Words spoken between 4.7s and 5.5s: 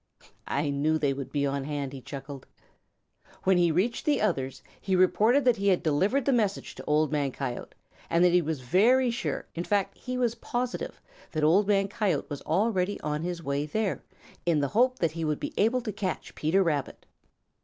he reported